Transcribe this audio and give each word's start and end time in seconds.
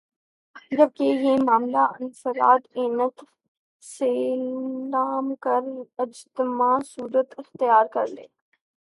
جبکہ 0.71 1.03
یہ 1.03 1.35
معاملہ 1.45 1.83
انفراد 1.99 2.61
عیت 2.75 3.23
سے 3.83 4.09
ل 4.91 4.95
کر 5.41 5.63
اجتماع 5.97 6.77
صورت 6.85 7.33
اختیار 7.37 7.85
کر 7.93 8.07
لے 8.07 8.25